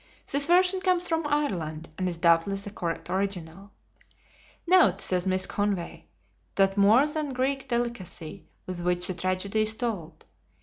[0.31, 3.69] This version comes from Ireland, and is doubtless the correct original.
[4.65, 6.07] "Note," says Miss Conway,
[6.55, 10.25] "the more than Greek delicacy with which the tragedy is told.